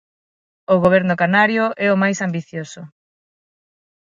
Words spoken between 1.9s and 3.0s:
o máis ambicioso.